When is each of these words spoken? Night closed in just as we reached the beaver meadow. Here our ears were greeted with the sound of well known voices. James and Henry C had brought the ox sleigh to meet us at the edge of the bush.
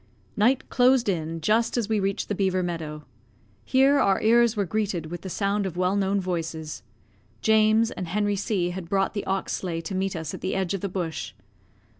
Night 0.35 0.67
closed 0.71 1.07
in 1.07 1.41
just 1.41 1.77
as 1.77 1.87
we 1.87 1.99
reached 1.99 2.27
the 2.27 2.33
beaver 2.33 2.63
meadow. 2.63 3.05
Here 3.63 3.99
our 3.99 4.19
ears 4.19 4.57
were 4.57 4.65
greeted 4.65 5.05
with 5.11 5.21
the 5.21 5.29
sound 5.29 5.67
of 5.67 5.77
well 5.77 5.95
known 5.95 6.19
voices. 6.19 6.81
James 7.43 7.91
and 7.91 8.07
Henry 8.07 8.35
C 8.35 8.71
had 8.71 8.89
brought 8.89 9.13
the 9.13 9.25
ox 9.27 9.53
sleigh 9.53 9.81
to 9.81 9.93
meet 9.93 10.15
us 10.15 10.33
at 10.33 10.41
the 10.41 10.55
edge 10.55 10.73
of 10.73 10.81
the 10.81 10.89
bush. 10.89 11.33